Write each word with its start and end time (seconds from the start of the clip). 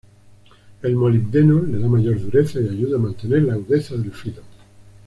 El 0.81 0.95
molibdeno 0.95 1.61
le 1.61 1.77
da 1.77 1.87
mayor 1.87 2.19
dureza 2.19 2.59
y 2.59 2.67
ayuda 2.69 2.95
a 2.95 2.99
mantener 3.01 3.43
la 3.43 3.53
agudeza 3.53 3.93
del 3.95 4.11
filo. 4.11 4.41